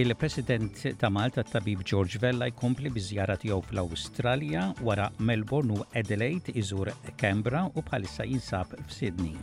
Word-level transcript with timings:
il-President 0.00 0.94
ta' 0.94 1.08
Malta 1.08 1.42
tabib 1.42 1.82
George 1.82 2.18
Vella 2.22 2.46
jkompli 2.52 2.90
bizjara 2.92 3.34
tiegħu 3.40 3.62
fl-Awstralja 3.66 4.66
wara 4.86 5.08
Melbourne 5.18 5.74
u 5.80 5.86
Adelaide 5.98 6.52
iżur 6.60 6.90
Canberra 7.18 7.64
u 7.72 7.82
bħalissa 7.82 8.26
jinsab 8.28 8.76
f'Sydney. 8.84 9.34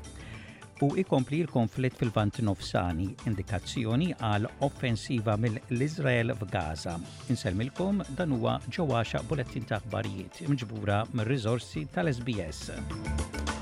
U 0.86 0.94
ikompli 1.02 1.42
l-konflitt 1.44 1.96
fil-vant 2.00 2.40
nofsani, 2.48 3.10
indikazzjoni 3.32 4.14
għal 4.20 4.48
offensiva 4.68 5.36
mill-Izrael 5.40 6.34
f'Gaza. 6.38 6.96
Inselmilkom 7.34 8.04
dan 8.20 8.36
huwa 8.38 8.56
ġewwaxa 8.70 9.24
bulettin 9.28 9.68
ta' 9.68 9.82
aħbarijiet 9.84 10.44
imġbura 10.48 11.04
mir-riżorsi 11.16 11.88
tal-SBS. 11.96 13.55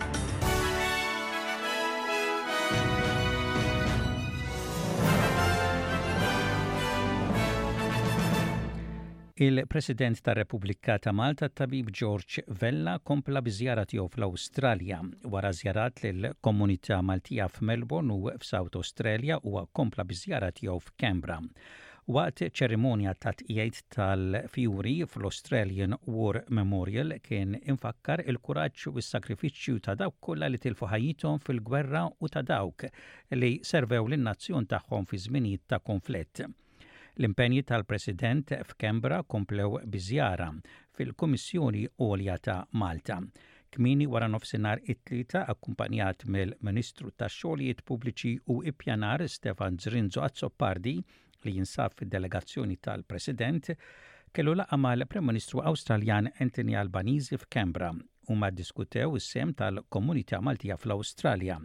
Il-President 9.35 10.21
ta' 10.21 10.33
Repubblika 10.33 10.99
ta' 10.99 11.11
Malta 11.11 11.49
tabib 11.49 11.89
George 11.89 12.43
Vella 12.59 12.99
kompla 13.01 13.41
biżjara 13.41 13.81
tiegħu 13.89 14.05
fl-Awstralja 14.13 14.99
wara 15.33 15.49
żjarat 15.59 16.03
l 16.11 16.29
komunità 16.47 16.99
Maltija 17.07 17.47
f'Melbourne 17.49 18.13
u 18.13 18.29
f'South 18.43 18.77
Australia 18.81 19.39
u 19.41 19.55
kompla 19.79 20.05
biżjara 20.11 20.51
tiegħu 20.59 20.75
f'Kembra. 20.85 21.39
Waqt 22.13 22.45
ċerimonja 22.61 23.15
ta' 23.25 23.33
tqiejt 23.39 23.81
tal-fjuri 23.97 24.95
fl-Australian 25.09 25.97
War 26.05 26.43
Memorial 26.59 27.17
kien 27.25 27.57
infakkar 27.63 28.21
il-kuraġġ 28.29 28.87
u 28.93 28.97
s-sakrifiċċju 29.01 29.81
ta' 29.89 29.97
dawk 30.03 30.19
kollha 30.29 30.45
li 30.53 30.61
tilfu 30.67 30.93
ħajjithom 30.93 31.41
fil-gwerra 31.47 32.05
u 32.21 32.29
ta' 32.37 32.45
dawk 32.53 32.85
li 33.39 33.55
servew 33.73 34.13
lin-nazzjon 34.13 34.69
tagħhom 34.75 35.09
fi 35.09 35.25
żminijiet 35.25 35.65
ta' 35.73 35.81
konflett. 35.89 36.45
L-impenji 37.21 37.61
tal-President 37.61 38.49
f'Kembra 38.65 39.19
komplew 39.29 39.75
biżjara 39.85 40.47
fil-Kummissjoni 40.97 41.83
Olja 42.01 42.37
ta' 42.41 42.63
Malta. 42.81 43.19
Kmini 43.69 44.07
wara 44.09 44.25
nofsinhar 44.29 44.81
it-tlieta 44.89 45.43
akkumpanjat 45.53 46.25
mill-Ministru 46.25 47.11
tax-Xogħlijiet 47.13 47.83
Pubbliċi 47.85 48.33
u 48.53 48.57
Ippjanar 48.71 49.21
Stefan 49.29 49.77
Zrinzo 49.79 50.23
Azzopardi 50.25 50.95
li 51.45 51.53
jinsab 51.59 51.93
fid-delegazzjoni 52.01 52.79
tal-President 52.81 53.69
kellu 54.33 54.57
laqa 54.57 54.77
mal-Prem 54.81 55.29
Ministru 55.29 55.61
Awstraljan 55.69 56.31
Anthony 56.41 56.73
Albanizi 56.81 57.37
f'Kembra 57.37 57.93
u 58.25 58.35
ma 58.35 58.49
diskutew 58.49 59.19
is-sem 59.21 59.53
tal-Komunità 59.59 60.41
Maltija 60.41 60.79
fl-Awstralja. 60.81 61.61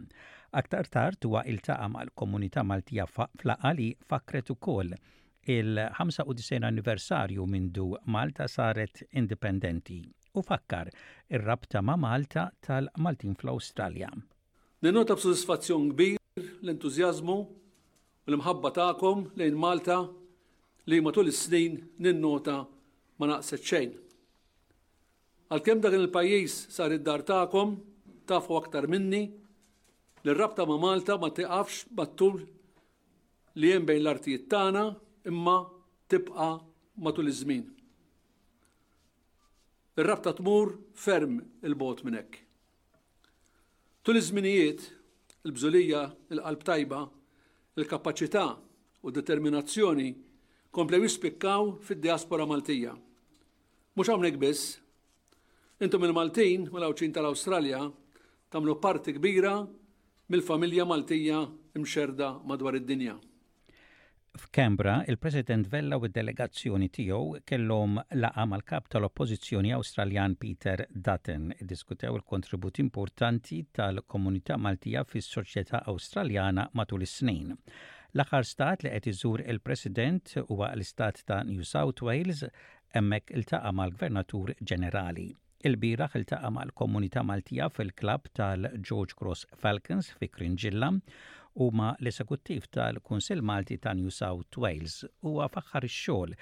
Aktar 0.61 0.85
tard 0.93 1.25
huwa 1.25 1.41
iltaqa 1.45 1.89
mal-Komunità 1.97 2.61
Maltija 2.63 3.07
fl-aqa 3.07 3.79
fakret 4.07 4.53
ukoll 4.53 4.93
il-95 5.57 6.61
anniversarju 6.63 7.45
mindu 7.49 7.87
Malta 8.13 8.45
saret 8.47 8.99
indipendenti 9.17 9.97
u 10.37 10.41
fakkar 10.45 10.91
ir-rabta 11.33 11.81
ma' 11.81 11.95
Malta 11.97 12.43
tal-Maltin 12.61 13.33
fl-Awstralja. 13.39 14.09
Ninota 14.85 15.15
b'sodisfazzjon 15.17 15.87
kbir 15.95 16.19
l-entużjażmu 16.61 17.37
u 17.41 18.31
l-mħabba 18.31 18.71
tagħkom 18.77 19.25
lejn 19.41 19.57
Malta 19.63 19.97
li 20.89 21.01
matul 21.05 21.31
is-snin 21.33 21.79
ninnota 22.05 22.59
ma 23.19 23.31
naqset 23.33 23.65
xejn. 23.71 23.97
Għalkemm 25.49 25.81
dak 25.81 25.97
il-pajjiż 25.97 26.59
sar 26.77 26.93
id-dar 26.93 27.25
ta'kom 27.25 27.73
tafu 28.29 28.59
aktar 28.61 28.85
minni 28.85 29.25
r 30.21 30.37
rabta 30.37 30.69
ma' 30.69 30.77
Malta 30.85 31.17
ma 31.17 31.33
tiqafx 31.33 31.87
battul 31.89 32.37
li 33.59 33.71
hemm 33.73 33.87
bejn 33.89 34.03
l-artijiet 34.05 34.45
tagħna 34.53 34.85
imma 35.29 35.57
tibqa 36.11 36.47
matul 37.03 37.27
iż-żmien. 37.31 37.65
Ir-rabta 39.99 40.31
tmur 40.37 40.69
ferm 41.03 41.33
il-bot 41.67 42.03
minn 42.05 42.17
hekk. 42.19 42.37
Tul 44.03 44.19
iż-żminijiet 44.21 44.81
il-bżulija, 45.45 46.01
il-qalb 46.33 46.63
tajba, 46.67 47.01
il-kapaċità 47.79 48.45
u 49.05 49.11
determinazzjoni 49.15 50.09
komplew 50.75 51.05
jispikkaw 51.07 51.73
fid-diaspora 51.87 52.47
Maltija. 52.49 52.93
Mhux 53.95 54.09
hawnhekk 54.11 54.39
biss, 54.41 54.77
intom 55.83 56.03
il-Maltin 56.07 56.67
u 56.71 56.77
l-awċin 56.79 57.15
tal-Awstralja 57.15 57.83
tagħmlu 58.53 58.77
parti 58.83 59.13
kbira 59.17 59.55
mill-familja 60.29 60.85
Maltija 60.89 61.43
imxerda 61.77 62.33
madwar 62.49 62.75
id-dinja. 62.79 63.15
F'Kembra, 64.31 65.03
il-President 65.09 65.65
Vella 65.67 65.97
u 65.97 66.05
d-delegazzjoni 66.05 66.87
tiegħu 66.95 67.39
kellhom 67.49 67.95
laqa 68.21 68.43
mal-kap 68.51 68.89
tal-Oppożizzjoni 68.93 69.71
Awstraljan 69.73 70.35
Peter 70.43 70.83
Dutton 71.07 71.47
diskutew 71.71 72.13
il-kontribut 72.19 72.79
importanti 72.83 73.63
tal-komunità 73.79 74.57
Maltija 74.57 75.01
fis-soċjetà 75.09 75.81
Awstraljana 75.91 76.67
matul 76.77 77.07
is-snin. 77.07 77.55
L-aħħar 78.13 78.45
stat 78.51 78.85
li 78.85 78.93
qed 78.93 79.09
iżur 79.15 79.43
il-President 79.47 80.35
huwa 80.45 80.69
l-istat 80.75 81.23
ta' 81.29 81.41
New 81.49 81.65
South 81.65 82.05
Wales 82.05 82.45
hemmhekk 82.93 83.33
iltaqa' 83.41 83.73
mal-Gvernatur 83.81 84.53
Ġenerali. 84.61 85.27
Il-biraħ 85.67 86.19
iltaqa' 86.21 86.53
mal-komunità 86.53 87.25
Maltija 87.25 87.67
fil-klab 87.73 88.29
tal-George 88.37 89.17
Cross 89.19 89.49
Falcons 89.57 90.13
fi 90.21 90.29
Kringilla 90.29 90.93
huma 91.57 91.95
l-esekuttiv 92.01 92.63
tal-Kunsill 92.71 93.41
Malti 93.41 93.77
ta' 93.81 93.93
New 93.97 94.09
South 94.13 94.57
Wales 94.57 95.03
huwa 95.21 95.47
faħħar 95.49 95.83
ix-xogħol 95.87 96.33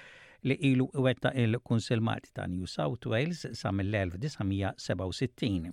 li 0.48 0.56
ilu 0.72 0.86
wetta 0.94 1.32
il-Kunsill 1.34 2.00
Malti 2.04 2.30
ta' 2.36 2.46
New 2.46 2.66
South 2.70 3.06
Wales 3.10 3.46
sa 3.58 3.70
mill-1967. 3.74 5.72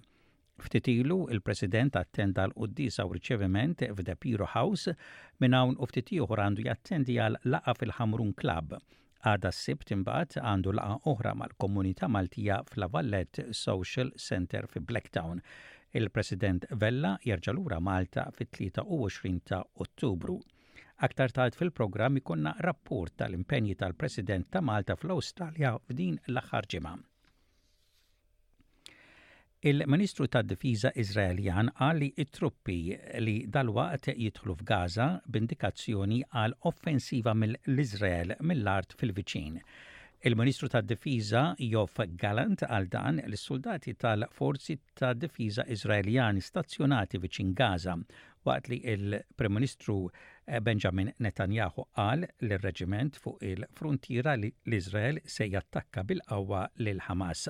Ftit 0.56 0.88
ilu 0.88 1.28
il-President 1.35 1.95
attenda 2.00 2.47
l-qoddisa 2.47 3.01
u 3.06 3.13
riċeviment 3.13 3.78
f'Depiro 3.91 4.47
House 4.56 4.95
minn 5.44 5.53
hawn 5.53 5.75
u 5.75 5.85
ftit 5.90 6.09
ieħor 6.16 6.40
għandu 6.45 6.62
jattendi 6.69 7.16
għal 7.19 7.35
laqa 7.51 7.74
fil-Hamrun 7.81 8.34
Club. 8.40 8.68
Għada 9.25 9.50
s-sibt 9.51 9.88
imbagħad 9.91 10.31
għandu 10.41 10.69
laqa 10.79 10.95
oħra 11.12 11.31
mal-komunità 11.44 12.06
Maltija 12.09 12.56
fl 12.72 12.84
Vallet 12.94 13.34
Social 13.57 14.09
Center 14.16 14.62
fi 14.72 14.79
Blacktown. 14.81 15.38
Il-President 15.95 16.66
Vella 16.75 17.11
jerġa' 17.23 17.53
lura 17.56 17.78
Malta 17.79 18.25
fit-23 18.35 19.38
ta' 19.50 19.61
Ottubru. 19.83 20.33
Aktar 21.07 21.31
tard 21.38 21.56
fil-programm 21.56 22.19
ikonna 22.19 22.51
rapport 22.67 23.16
tal-impenji 23.22 23.78
tal-President 23.79 24.50
ta' 24.51 24.59
Malta 24.72 24.97
fl-Awstralja 25.00 25.72
f'din 25.85 26.17
l-aħħar 26.33 26.67
ġimgħa. 26.75 26.94
Il-Ministru 29.72 30.28
tad 30.35 30.51
difiża 30.51 30.91
Izraeljan 31.06 31.72
qal 31.79 32.03
li 32.03 32.12
t-truppi 32.19 32.79
li 33.23 33.38
dal-waqt 33.56 34.12
jidħlu 34.17 34.57
f'Gaza 34.59 35.07
b'indikazzjoni 35.31 36.19
għal 36.41 36.59
offensiva 36.73 37.33
mill-Izrael 37.39 38.35
mill-art 38.51 39.00
fil-viċin. 39.00 39.62
Il-Ministru 40.28 40.68
tad 40.74 40.88
difiża 40.90 41.41
Jof 41.72 41.94
Galant 42.22 42.63
għal 42.66 42.88
dan 42.94 43.19
l-soldati 43.28 43.91
tal-Forzi 44.02 44.75
tad 44.97 45.19
difiża 45.22 45.66
Izraeljani 45.75 46.41
stazzjonati 46.41 47.19
viċin 47.25 47.52
Gaza 47.59 47.94
waqt 48.50 48.69
li 48.72 48.80
il-Prim 48.96 49.53
Ministru 49.59 50.00
eh, 50.08 50.58
Benjamin 50.69 51.12
Netanyahu 51.28 51.86
qal 52.00 52.25
l 52.25 52.59
reġiment 52.66 53.19
fuq 53.22 53.45
il-frontiera 53.51 54.33
li 54.42 54.50
l-Izrael 54.72 55.22
se 55.38 55.45
jattakka 55.54 56.04
bil-qawwa 56.10 56.63
lil 56.81 57.06
Hamas. 57.06 57.45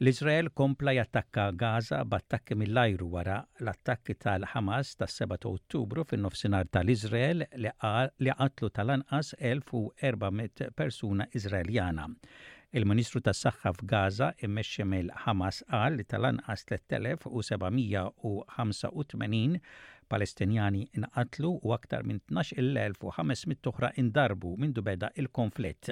L-Izrael 0.00 0.46
kompla 0.56 0.92
jattakka 0.96 1.42
Gaza 1.60 1.98
b'attakki 2.12 2.56
mill-ajru 2.56 3.06
wara 3.14 3.34
l-attakki 3.60 4.14
tal-Hamas 4.24 4.92
tas-7 4.96 5.42
Ottubru 5.50 6.04
fin-nofsinhar 6.12 6.68
tal-Izrael 6.76 7.40
li 7.64 7.72
qatlu 8.38 8.66
tal-anqas 8.78 9.28
1400 9.48 10.68
persuna 10.78 11.24
Iżraeljana. 11.40 12.04
Il-Ministru 12.80 13.18
tas 13.26 13.38
saħħa 13.44 13.68
f'Gaza 13.80 14.28
immexxi 14.48 14.86
mill-Hamas 14.94 15.56
qal 15.74 15.92
li 16.00 16.04
tal-anqas 16.14 16.60
3785 16.72 19.60
Palestinjani 20.14 20.82
inqatlu 20.96 21.50
u 21.60 21.68
aktar 21.76 22.00
minn 22.08 22.20
12,500 22.32 23.70
oħra 23.74 23.88
indarbu 24.04 24.50
minn 24.64 24.72
beda 24.80 25.08
il-konflitt. 25.24 25.86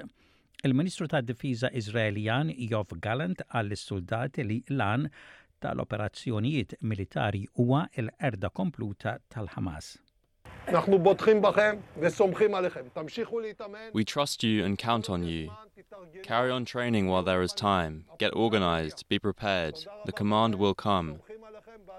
Il-Ministru 0.64 1.06
ta' 1.06 1.20
Difiża 1.22 1.68
Izraeljan 1.70 2.48
Jov 2.56 2.88
Galant 2.98 3.44
għall-soldati 3.54 4.42
li 4.42 4.56
lan 4.74 5.04
tal-operazzjonijiet 5.62 6.72
militari 6.82 7.44
huwa 7.60 7.84
l-erda 7.94 8.48
kompluta 8.50 9.12
tal-Hamas. 9.30 9.98
We 13.94 14.04
trust 14.04 14.42
you 14.42 14.64
and 14.64 14.76
count 14.78 15.08
on 15.08 15.22
you. 15.24 15.50
Carry 16.24 16.50
on 16.50 16.64
training 16.64 17.06
while 17.06 17.22
there 17.22 17.40
is 17.42 17.52
time. 17.52 18.06
Get 18.18 18.34
organized, 18.34 19.04
be 19.08 19.18
prepared. 19.20 19.78
The 20.06 20.12
command 20.12 20.56
will 20.56 20.74
come. 20.74 21.20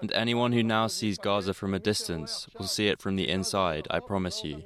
And 0.02 0.12
anyone 0.12 0.52
who 0.52 0.62
now 0.62 0.86
sees 0.86 1.16
Gaza 1.18 1.54
from 1.54 1.72
a 1.74 1.78
distance 1.78 2.46
will 2.58 2.66
see 2.68 2.88
it 2.88 3.00
from 3.00 3.16
the 3.16 3.28
inside, 3.28 3.88
I 3.90 3.98
promise 4.00 4.44
you. 4.44 4.62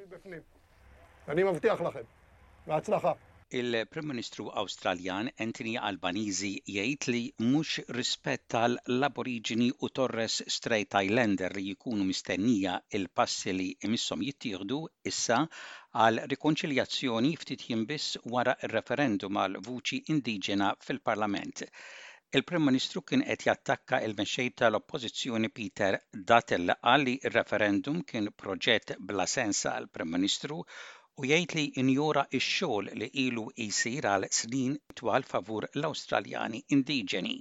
il-Prim 3.54 4.06
Ministru 4.10 4.48
Awstraljan 4.60 5.28
Anthony 5.44 5.72
Albanizi 5.88 6.48
jgħid 6.74 7.06
li 7.14 7.18
mhux 7.46 7.84
rispett 7.96 8.48
tal-Aborigini 8.54 9.68
u 9.86 9.90
Torres 9.98 10.40
Strait 10.54 10.96
Islander 11.00 11.54
li 11.54 11.68
jkunu 11.76 12.06
mistennija 12.08 12.72
il-passi 12.98 13.54
li 13.58 13.66
imissom 13.88 14.24
jittieħdu 14.26 14.78
issa 15.12 15.38
għal 16.02 16.20
rikonċiljazzjoni 16.32 17.30
ftit 17.44 17.62
jinbiss 17.68 18.18
wara 18.34 18.56
r-referendum 18.70 19.38
għal 19.44 19.60
vuċi 19.68 20.00
indiġena 20.16 20.72
fil-Parlament. 20.88 21.62
Il-Prim 22.34 22.66
Ministru 22.66 23.04
kien 23.06 23.22
qed 23.22 23.46
jattakka 23.46 24.02
il-mexxej 24.08 24.50
tal-Oppożizzjoni 24.64 25.52
Peter 25.54 26.00
Dutton 26.10 26.74
li 27.04 27.16
referendum 27.38 28.02
kien 28.12 28.32
proġett 28.34 28.96
bla 28.98 29.30
sens 29.38 29.62
għal 29.76 29.90
Prim 29.94 30.10
Ministru 30.18 30.58
u 31.22 31.24
jgħid 31.26 31.52
li 31.58 31.62
injura 31.80 32.22
x-xogħol 32.36 32.86
li 33.00 33.06
ilu 33.24 33.42
jsir 33.64 34.06
għal 34.12 34.26
snin 34.38 34.72
twal 35.00 35.26
favur 35.32 35.66
l-Awstraljani 35.68 36.60
indiġeni. 36.78 37.36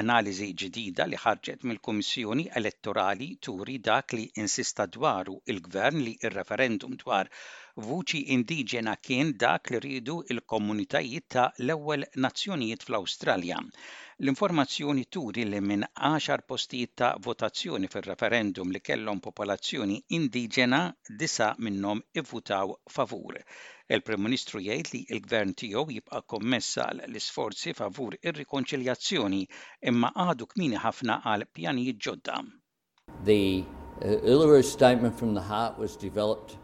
Analiżi 0.00 0.48
ġdida 0.64 1.06
li 1.12 1.22
ħarġet 1.26 1.62
mill-Kummissjoni 1.72 2.48
Elettorali 2.62 3.28
turi 3.50 3.76
dak 3.90 4.16
li 4.18 4.24
insista 4.46 4.90
dwaru 4.98 5.38
il-Gvern 5.54 6.02
li 6.08 6.16
ir-referendum 6.26 6.98
dwar 7.04 7.32
vuċi 7.76 8.30
indiġena 8.32 8.94
kien 8.96 9.34
dak 9.36 9.68
li 9.70 9.78
rridu 9.84 10.14
il-komunitajiet 10.32 11.26
ta' 11.34 11.50
l-ewwel 11.64 12.06
nazzjonijiet 12.24 12.86
fl-Awstralja. 12.86 13.58
L-informazzjoni 14.24 15.04
turi 15.12 15.44
li 15.44 15.60
minn 15.60 15.84
10 16.00 16.46
postijiet 16.48 16.94
ta' 17.02 17.10
votazzjoni 17.28 17.90
fil-referendum 17.92 18.72
li 18.72 18.80
kellhom 18.80 19.20
popolazzjoni 19.20 19.98
indiġena 20.18 20.80
disa 21.22 21.50
minnhom 21.58 22.00
ivvutaw 22.22 22.72
favur. 22.96 23.36
Il-Prim 23.92 24.24
Ministru 24.24 24.62
jgħid 24.64 24.92
li 24.94 25.02
l-Gvern 25.18 25.52
tiegħu 25.60 25.84
jibqa' 25.98 26.24
kommessa 26.32 26.88
l-isforzi 26.96 27.76
favur 27.76 28.16
ir-rikonċiljazzjoni 28.22 29.42
imma 29.92 30.14
għadu 30.24 30.48
kmini 30.54 30.80
ħafna 30.86 31.20
għal 31.34 31.44
pjanijiet 31.52 32.00
ġodda. 32.08 32.40
The 33.28 33.64
uh, 33.64 34.30
Uluru 34.32 34.62
Statement 34.64 35.12
from 35.18 35.34
the 35.36 35.44
Heart 35.52 35.78
was 35.78 35.96
developed 36.00 36.56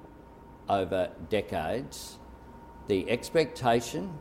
over 0.69 1.11
decades, 1.29 2.19
the 2.89 3.09
expectation 3.11 4.13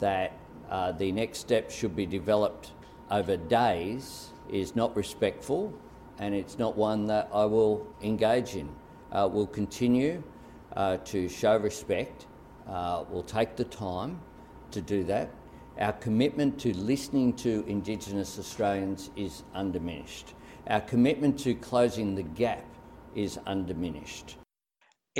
that 0.00 0.36
uh, 0.70 0.92
the 0.92 1.12
next 1.12 1.38
step 1.38 1.70
should 1.70 1.96
be 1.96 2.06
developed 2.06 2.72
over 3.10 3.36
days 3.36 4.30
is 4.50 4.76
not 4.76 4.94
respectful 4.96 5.72
and 6.18 6.34
it's 6.34 6.58
not 6.58 6.76
one 6.76 7.06
that 7.06 7.28
I 7.32 7.44
will 7.44 7.86
engage 8.02 8.56
in. 8.56 8.68
Uh, 9.12 9.28
we'll 9.30 9.46
continue 9.46 10.22
uh, 10.76 10.98
to 10.98 11.28
show 11.28 11.56
respect, 11.56 12.26
uh, 12.68 13.04
we'll 13.08 13.22
take 13.22 13.56
the 13.56 13.64
time 13.64 14.20
to 14.72 14.80
do 14.80 15.04
that. 15.04 15.30
Our 15.80 15.92
commitment 15.92 16.58
to 16.60 16.76
listening 16.76 17.34
to 17.34 17.64
Indigenous 17.66 18.38
Australians 18.38 19.10
is 19.16 19.44
undiminished. 19.54 20.34
Our 20.66 20.80
commitment 20.80 21.38
to 21.40 21.54
closing 21.54 22.14
the 22.14 22.24
gap 22.24 22.64
is 23.14 23.38
undiminished. 23.46 24.36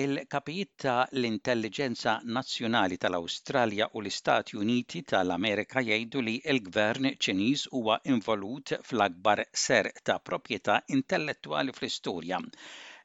Il-kapijiet 0.01 0.71
ta' 0.83 1.09
l-intelligenza 1.21 2.13
nazzjonali 2.35 2.97
tal-Awstralja 3.05 3.89
u 3.95 4.03
l-Istati 4.03 4.55
Uniti 4.65 5.01
tal-Amerika 5.13 5.83
jgħidu 5.89 6.21
li 6.27 6.35
l-gvern 6.53 7.09
ċiniż 7.27 7.65
huwa 7.79 7.97
involut 8.15 8.73
fl-akbar 8.87 9.41
ser 9.63 9.89
ta' 10.11 10.17
proprjetà 10.29 10.77
intellettuali 10.99 11.75
fl-istorja. 11.81 12.39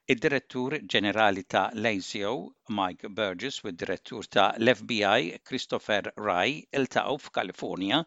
Id-direttur 0.06 0.75
ġenerali 0.95 1.45
ta' 1.56 1.63
Lazio, 1.88 2.34
Mike 2.80 3.10
Burgess, 3.19 3.63
u 3.66 3.72
id-direttur 3.74 4.30
ta' 4.38 4.46
l-FBI, 4.62 5.31
Christopher 5.50 6.13
Ray, 6.30 6.60
iltaqgħu 6.81 7.18
f'Kalifornja 7.25 8.04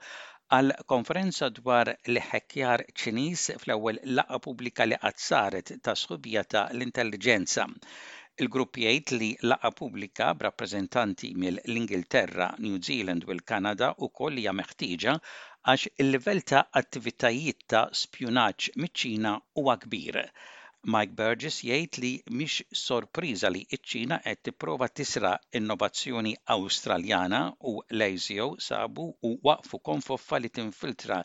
għal 0.61 0.77
konferenza 0.95 1.51
dwar 1.59 1.91
l-ħekjar 1.97 2.87
ċiniż 3.03 3.49
fl-ewwel 3.65 3.99
laqgħa 4.21 4.41
pubblika 4.47 4.87
li 4.87 5.01
qatt 5.03 5.27
saret 5.31 5.75
ta' 5.83 5.99
sħubija 6.07 6.47
ta' 6.55 6.69
l-intelligenza. 6.77 7.67
Il-grupp 8.45 8.79
jgħid 8.81 9.13
li 9.21 9.27
laqa 9.51 9.69
pubblika 9.77 10.25
b'rappreżentanti 10.41 11.29
mill-Ingilterra, 11.43 12.49
New 12.65 12.75
Zealand 12.89 13.25
u 13.29 13.31
l-Kanada 13.35 13.89
wkoll 14.07 14.41
hija 14.41 14.53
meħtieġa 14.59 15.15
għax 15.75 15.93
il-livell 16.05 16.43
ta' 16.51 16.61
attivitajiet 16.81 17.65
ta' 17.75 17.81
spjunaġġ 18.01 18.69
miċ-Ċina 18.85 19.33
huwa 19.63 19.79
kbir. 19.87 20.21
Mike 20.97 21.17
Burgess 21.23 21.65
jgħid 21.71 22.01
li 22.05 22.13
mhix 22.43 22.69
sorpriża 22.83 23.55
li 23.57 23.65
ċ-Ċina 23.73 24.21
qed 24.29 24.45
tipprova 24.51 24.91
tisra 25.01 25.33
innovazzjoni 25.61 26.35
Awstraljana 26.59 27.43
u 27.73 27.79
l-ASIO 27.89 28.51
sabu 28.69 29.09
u 29.31 29.33
waqfu 29.49 29.81
konfoffa 29.91 30.43
li 30.45 30.53
tinfiltra 30.61 31.23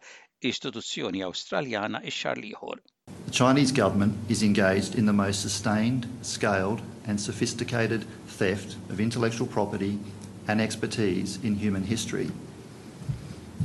istituzzjoni 0.53 1.27
Awstraljana 1.27 2.05
ix-xar 2.13 2.39
liħor. 2.47 2.85
The 3.25 3.31
Chinese 3.31 3.71
government 3.73 4.15
is 4.29 4.41
engaged 4.41 4.95
in 4.95 5.05
the 5.05 5.11
most 5.13 5.41
sustained, 5.41 6.07
scaled, 6.21 6.81
and 7.05 7.19
sophisticated 7.19 8.05
theft 8.27 8.77
of 8.89 8.99
intellectual 9.01 9.47
property 9.47 9.99
and 10.47 10.61
expertise 10.61 11.37
in 11.43 11.55
human 11.55 11.83
history. 11.83 12.31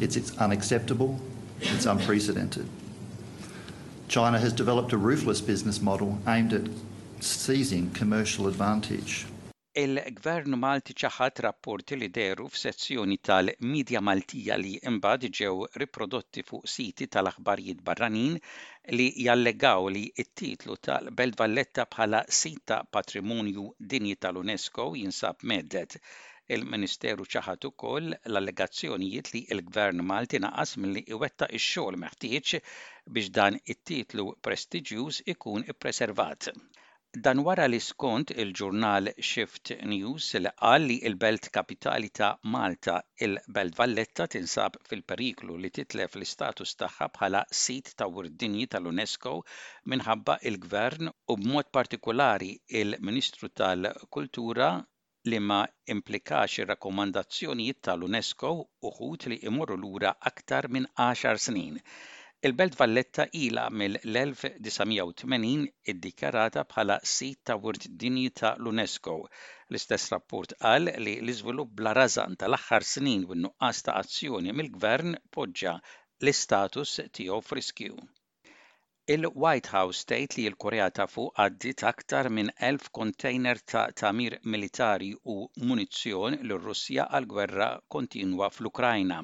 It's, 0.00 0.16
it's 0.16 0.36
unacceptable, 0.38 1.20
it's 1.60 1.86
unprecedented. 1.86 2.68
China 4.08 4.38
has 4.38 4.52
developed 4.52 4.92
a 4.92 4.98
ruthless 4.98 5.40
business 5.40 5.80
model 5.80 6.18
aimed 6.28 6.52
at 6.52 6.68
seizing 7.20 7.90
commercial 7.90 8.46
advantage. 8.46 9.26
il-Gvern 9.80 10.54
Malti 10.64 10.94
ċaħat 11.00 11.40
rapporti 11.44 11.96
li 12.00 12.06
deru 12.18 12.44
f'sezzjoni 12.52 13.16
tal-Midja 13.28 14.00
Maltija 14.08 14.54
li 14.60 14.70
imbagħad 14.90 15.26
ġew 15.38 15.66
riprodotti 15.82 16.44
fuq 16.50 16.70
siti 16.74 17.08
tal-aħbarijiet 17.16 17.82
barranin 17.88 18.38
li 19.00 19.08
jallegaw 19.26 19.90
li 19.96 20.04
it-titlu 20.24 20.78
tal-Belt 20.88 21.36
Valletta 21.42 21.84
bħala 21.96 22.22
sita 22.38 22.78
patrimonju 22.98 23.66
dinji 23.94 24.14
tal-UNESCO 24.26 24.86
jinsab 25.02 25.44
meddet 25.52 25.98
il-Ministeru 26.56 27.28
ċaħat 27.34 27.68
ukoll 27.70 28.14
l-allegazzjonijiet 28.16 29.32
li 29.34 29.42
l-Gvern 29.58 30.00
Malti 30.14 30.40
naqas 30.46 30.74
li 30.86 31.04
iwetta 31.18 31.50
ix-xogħol 31.60 32.00
meħtieġ 32.06 32.56
biex 33.18 33.36
dan 33.42 33.60
it-titlu 33.76 34.30
prestiġjuż 34.48 35.22
ikun 35.36 35.68
ippreservat. 35.74 36.50
Dan 37.24 37.38
wara 37.46 37.64
li 37.72 37.78
skont 37.80 38.28
il-ġurnal 38.42 39.06
Shift 39.28 39.70
News 39.90 40.24
li 40.44 40.50
qal 40.62 40.82
li 40.88 40.96
il-Belt 41.08 41.46
Kapitali 41.54 42.10
ta' 42.18 42.34
Malta, 42.54 42.96
il-Belt 43.24 43.78
Valletta 43.78 44.26
tinsab 44.34 44.76
fil-periklu 44.90 45.56
li 45.62 45.70
titlef 45.78 46.18
l-istatus 46.18 46.74
tagħha 46.82 47.08
bħala 47.14 47.42
sit 47.60 47.88
ta' 48.00 48.08
wirdinji 48.16 48.66
tal-UNESCO 48.74 49.32
minħabba 49.94 50.36
il-Gvern 50.50 51.08
u 51.08 51.38
b'mod 51.40 51.72
partikolari 51.78 52.50
il-Ministru 52.82 53.48
tal-Kultura 53.62 54.68
li 55.30 55.40
ma 55.48 55.62
implikax 55.96 56.58
ir-rakkomandazzjonijiet 56.64 57.80
tal-UNESCO 57.88 58.52
uħut 58.90 59.30
li 59.32 59.40
imorru 59.52 59.80
lura 59.86 60.12
aktar 60.32 60.68
minn 60.76 60.92
10 61.08 61.44
snin. 61.48 61.80
Il-Belt 62.46 62.74
Valletta 62.78 63.24
ila 63.44 63.62
mill-1980 63.80 65.62
iddikarata 65.92 66.62
bħala 66.72 66.96
sit 67.12 67.40
ta' 67.48 67.56
wirt 67.64 67.86
dinji 68.02 68.28
ta' 68.40 68.52
l-UNESCO. 68.62 69.14
L-istess 69.72 70.12
rapport 70.14 70.54
qal 70.60 70.86
li 71.06 71.14
l-iżvilupp 71.24 71.72
bla 71.80 71.94
razan 71.98 72.36
tal-aħħar 72.42 72.86
snin 72.92 73.24
u 73.30 73.38
nuqqas 73.46 73.82
ta' 73.88 73.96
azzjoni 74.02 74.54
mill-gvern 74.60 75.16
poġġa 75.38 75.74
l-istatus 75.78 76.94
tiegħu 77.18 77.40
friskju. 77.48 77.98
Il-White 79.16 79.74
House 79.80 80.06
tgħid 80.12 80.38
li 80.38 80.46
l-Korea 80.52 80.86
ta' 81.00 81.08
fuq 81.14 81.42
ta' 81.66 81.92
aktar 81.94 82.30
minn 82.38 82.54
1000 82.72 82.92
kontejner 83.00 83.64
ta' 83.74 83.86
tamir 84.04 84.38
militari 84.54 85.10
u 85.36 85.40
munizzjon 85.66 86.38
l 86.44 86.62
russja 86.68 87.10
għal 87.10 87.28
gwerra 87.34 87.70
kontinwa 87.96 88.54
fl-Ukrajna. 88.54 89.22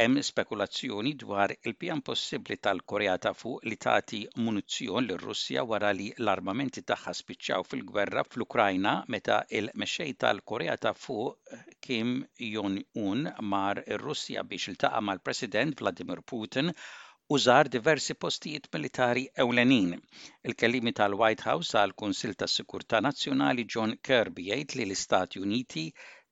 Hemm 0.00 0.16
spekulazzjoni 0.26 1.10
dwar 1.20 1.52
il-pjan 1.68 2.00
possibbli 2.08 2.56
tal-Korea 2.64 3.14
ta' 3.24 3.32
fuq 3.38 3.64
li 3.70 3.78
tagħti 3.84 4.18
munizzjon 4.48 5.06
lir 5.08 5.24
russja 5.28 5.64
wara 5.70 5.88
li 6.00 6.04
l-armamenti 6.12 6.82
tagħha 6.90 7.14
spiċċaw 7.20 7.64
fil-gwerra 7.70 8.22
fl-Ukrajna 8.28 8.92
meta 9.14 9.38
il-mexxej 9.60 10.12
tal-Korea 10.24 10.76
ta' 10.84 10.92
fuq 11.06 11.56
Kim 11.88 12.12
Jong-un 12.52 13.26
mar 13.54 13.82
ir-Russja 13.96 14.44
biex 14.52 14.70
iltaqa' 14.76 15.02
mal-President 15.08 15.74
Vladimir 15.82 16.22
Putin 16.34 16.70
użar 17.38 17.70
diversi 17.76 18.16
postijiet 18.26 18.68
militari 18.78 19.24
ewlenin. 19.46 19.96
Il-kellimi 20.46 20.94
tal-White 21.02 21.42
House 21.50 21.74
għal 21.82 21.98
kunsil 22.04 22.38
tas 22.44 22.54
sikurtà 22.60 23.02
Nazzjonali 23.08 23.66
John 23.76 23.96
Kirby 24.10 24.46
jgħid 24.54 24.78
li 24.78 24.84
l-Istati 24.90 25.42
Uniti 25.48 25.84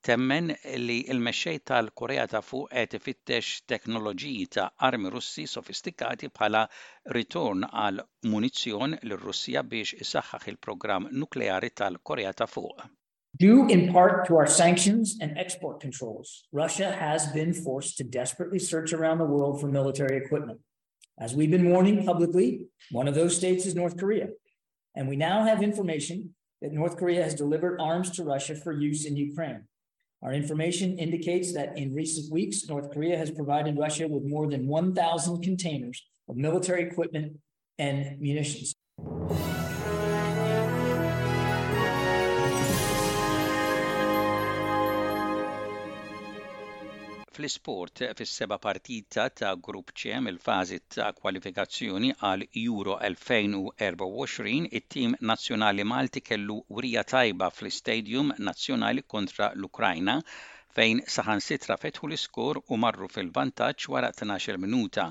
temmen 0.05 0.53
li 0.77 0.97
il 1.09 1.19
mexxej 1.19 1.57
tal-Korea 1.65 2.25
ta' 2.29 2.41
fuq 2.41 2.69
qed 2.71 2.93
ifittex 2.97 3.61
teknoloġiji 3.71 4.47
ta' 4.55 4.67
armi 4.89 5.09
Russi 5.09 5.45
sofistikati 5.47 6.29
bħala 6.29 6.63
ritorn 7.17 7.65
għal 7.67 8.03
munizzjon 8.31 8.97
lir 9.03 9.19
russija 9.29 9.63
biex 9.63 9.95
isaħħaħ 10.03 10.47
il-programm 10.53 11.09
nukleari 11.11 11.71
tal-Korea 11.71 12.33
ta' 12.33 12.47
fuq. 12.47 12.85
Due 13.37 13.65
in 13.69 13.91
part 13.93 14.25
to 14.27 14.35
our 14.37 14.47
sanctions 14.47 15.17
and 15.21 15.37
export 15.37 15.79
controls, 15.81 16.47
Russia 16.51 16.91
has 16.91 17.27
been 17.33 17.53
forced 17.53 17.97
to 17.97 18.03
desperately 18.03 18.59
search 18.59 18.93
around 18.93 19.19
the 19.19 19.25
world 19.25 19.61
for 19.61 19.67
military 19.67 20.17
equipment. 20.17 20.59
As 21.19 21.35
we've 21.35 21.51
been 21.51 21.69
warning 21.69 22.05
publicly, 22.05 22.67
one 22.91 23.07
of 23.07 23.15
those 23.15 23.35
states 23.35 23.65
is 23.65 23.75
North 23.75 23.97
Korea. 23.97 24.29
And 24.95 25.07
we 25.07 25.15
now 25.15 25.43
have 25.45 25.61
information 25.61 26.33
that 26.61 26.71
North 26.73 26.97
Korea 26.97 27.21
has 27.23 27.35
delivered 27.35 27.79
arms 27.79 28.09
to 28.11 28.23
Russia 28.23 28.55
for 28.55 28.71
use 28.71 29.05
in 29.05 29.15
Ukraine. 29.15 29.67
Our 30.21 30.33
information 30.33 30.97
indicates 30.97 31.53
that 31.53 31.77
in 31.77 31.93
recent 31.93 32.31
weeks, 32.31 32.67
North 32.67 32.91
Korea 32.91 33.17
has 33.17 33.29
provided 33.29 33.77
Russia 33.77 34.07
with 34.07 34.23
more 34.23 34.47
than 34.49 34.67
1,000 34.67 35.43
containers 35.43 36.03
of 36.27 36.35
military 36.37 36.83
equipment 36.83 37.37
and 37.77 38.19
munitions. 38.19 38.73
Fl-isport, 47.37 47.99
fis-seba 48.17 48.55
partita 48.61 49.23
ta' 49.39 49.49
grupp 49.65 49.91
ċem 50.03 50.29
il-fażi 50.31 50.77
ta' 50.95 51.09
kwalifikazzjoni 51.19 52.07
għal 52.29 52.45
Euro 52.61 52.95
2024, 53.03 54.55
it-tim 54.79 55.13
nazzjonali 55.31 55.85
Malti 55.91 56.23
kellu 56.29 56.55
wrija 56.79 57.03
tajba 57.11 57.51
fl-Stadium 57.59 58.31
Nazzjonali 58.47 59.05
kontra 59.15 59.51
l-Ukrajna 59.59 60.17
fejn 60.79 61.03
saħan 61.17 61.43
sitra 61.49 61.77
fetħu 61.83 62.09
l-iskor 62.09 62.63
u 62.73 62.81
marru 62.87 63.11
fil-vantaġġ 63.17 63.87
wara 63.93 64.09
12 64.23 64.57
minuta. 64.65 65.07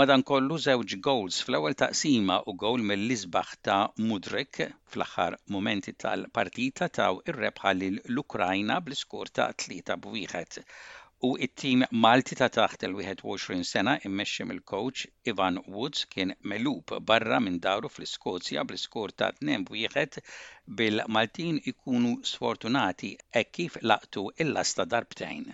Madankollu 0.00 0.56
żewġ 0.68 0.94
goals 1.08 1.42
fl-ewwel 1.48 1.76
taqsima 1.86 2.40
u 2.48 2.54
gowl 2.64 2.86
mill-isbaħ 2.92 3.52
ta' 3.68 3.80
Mudrik 4.08 4.62
fl-aħħar 4.92 5.36
momenti 5.56 5.92
tal-partita 6.04 6.88
taw 7.00 7.20
ir-rebħa 7.28 7.76
lil 7.80 8.00
l-Ukrajna 8.14 8.80
bl-iskor 8.88 9.28
ta' 9.36 9.52
3 9.66 9.98
b'wieħed 10.08 10.62
u 11.22 11.30
it-tim 11.42 11.82
Malti 12.02 12.36
ta' 12.38 12.46
taħt 12.54 12.84
il-21 12.88 13.64
sena 13.68 13.94
immexxi 14.08 14.46
mill-coach 14.50 15.02
Ivan 15.32 15.58
Woods 15.74 16.04
kien 16.12 16.30
Melup 16.52 16.94
barra 17.10 17.40
minn 17.46 17.58
daru 17.64 17.90
fl-Iskozja 17.90 18.62
bl-iskor 18.70 19.10
ta' 19.22 19.32
wieħed 19.42 20.20
bil-Maltin 20.82 21.58
ikunu 21.72 22.14
sfortunati 22.32 23.16
e 23.42 23.44
kif 23.50 23.80
laqtu 23.82 24.28
il-lasta 24.46 24.86
darbtejn. 24.86 25.44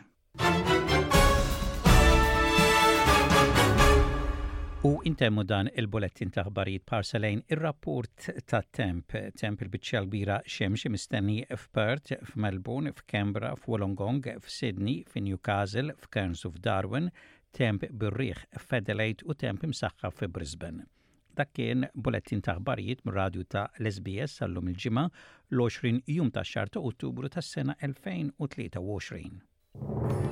U 4.85 4.99
intemmu 5.09 5.45
dan 5.49 5.71
il-bulettin 5.81 6.29
taħbarijiet 6.35 6.83
ħbarijiet 6.85 7.25
il 7.25 7.41
ir-rapport 7.55 8.27
ta' 8.51 8.61
temp. 8.77 9.17
Temp 9.33 9.63
il-bicċa 9.65 9.97
l-bira 10.03 10.37
xemx 10.45 10.91
mistenni 10.93 11.39
f'Perth, 11.57 12.19
f'Melbourne, 12.29 12.93
f'Kembra, 12.93 13.55
f'Wolongong, 13.57 14.35
f'Sydney, 14.45 14.99
f'Newcastle, 15.09 15.95
f'Kerns 15.97 16.45
u 16.45 16.51
f'Darwin, 16.53 17.09
temp 17.57 17.81
birriħ 17.87 18.37
f'Adelaide 18.61 19.25
u 19.25 19.33
temp 19.41 19.65
imsaxħa 19.71 20.13
f'Brisbane. 20.19 20.85
Dak 21.35 21.55
kien 21.57 21.89
bulettin 21.97 22.43
taħbarijiet 22.45 23.07
mir-radju 23.09 23.45
ta' 23.57 23.65
Lesbies 23.81 24.37
sal-lum 24.43 24.69
il-ġimgħa 24.75 25.09
l-20 25.57 26.05
jum 26.19 26.29
ta' 26.31 26.45
xar 26.45 26.69
ta' 26.77 26.81
Ottubru 26.85 27.31
tas-sena 27.33 27.73
2023. 27.81 30.24